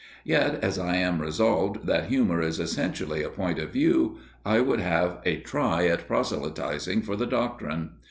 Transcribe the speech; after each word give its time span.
Yet, 0.23 0.63
as 0.63 0.79
I 0.79 0.95
am 0.95 1.21
resolved 1.21 1.85
that 1.85 2.07
humour 2.07 2.41
is 2.41 2.59
essentially 2.59 3.21
a 3.21 3.29
point 3.29 3.59
of 3.59 3.69
view, 3.69 4.17
I 4.43 4.59
would 4.59 4.79
have 4.79 5.19
a 5.25 5.41
try 5.41 5.85
at 5.85 6.07
proselytizing 6.07 7.03
for 7.03 7.15
the 7.15 7.27
doctrine. 7.27 7.91